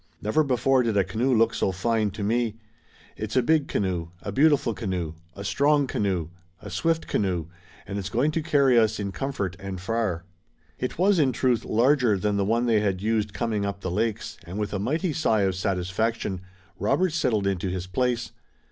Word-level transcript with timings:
Never 0.19 0.43
before 0.43 0.81
did 0.81 0.97
a 0.97 1.03
canoe 1.03 1.31
look 1.31 1.53
so 1.53 1.71
fine 1.71 2.09
to 2.09 2.23
me. 2.23 2.55
It's 3.15 3.35
a 3.35 3.43
big 3.43 3.67
canoe, 3.67 4.07
a 4.23 4.31
beautiful 4.31 4.73
canoe, 4.73 5.13
a 5.35 5.43
strong 5.43 5.85
canoe, 5.85 6.29
a 6.59 6.71
swift 6.71 7.05
canoe, 7.05 7.49
and 7.85 7.99
it's 7.99 8.09
going 8.09 8.31
to 8.31 8.41
carry 8.41 8.79
us 8.79 8.99
in 8.99 9.11
comfort 9.11 9.55
and 9.59 9.79
far." 9.79 10.23
It 10.79 10.97
was, 10.97 11.19
in 11.19 11.31
truth, 11.33 11.63
larger 11.65 12.17
than 12.17 12.35
the 12.35 12.45
one 12.45 12.65
they 12.65 12.79
had 12.79 12.99
used 12.99 13.31
coming 13.35 13.63
up 13.63 13.81
the 13.81 13.91
lakes, 13.91 14.37
and, 14.43 14.57
with 14.57 14.73
a 14.73 14.79
mighty 14.79 15.13
sigh 15.13 15.41
of 15.41 15.53
satisfaction, 15.53 16.41
Robert 16.79 17.11
settled 17.13 17.45
into 17.45 17.69
his 17.69 17.85
place. 17.85 18.31